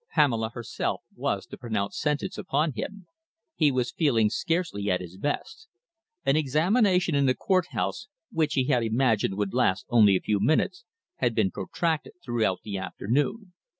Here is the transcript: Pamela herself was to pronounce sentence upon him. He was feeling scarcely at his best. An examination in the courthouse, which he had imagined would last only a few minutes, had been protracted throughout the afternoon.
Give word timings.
Pamela 0.15 0.49
herself 0.49 1.03
was 1.15 1.45
to 1.45 1.59
pronounce 1.59 1.95
sentence 1.99 2.35
upon 2.35 2.71
him. 2.73 3.05
He 3.53 3.71
was 3.71 3.91
feeling 3.91 4.31
scarcely 4.31 4.89
at 4.89 4.99
his 4.99 5.15
best. 5.15 5.67
An 6.25 6.35
examination 6.35 7.13
in 7.13 7.27
the 7.27 7.35
courthouse, 7.35 8.07
which 8.31 8.55
he 8.55 8.63
had 8.65 8.81
imagined 8.81 9.37
would 9.37 9.53
last 9.53 9.85
only 9.89 10.15
a 10.15 10.19
few 10.21 10.39
minutes, 10.39 10.85
had 11.17 11.35
been 11.35 11.51
protracted 11.51 12.13
throughout 12.25 12.61
the 12.63 12.79
afternoon. 12.79 13.53